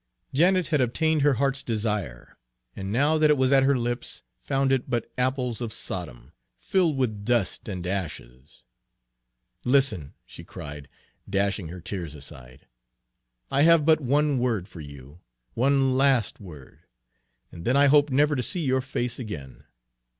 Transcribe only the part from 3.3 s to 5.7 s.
was at her lips, found it but apples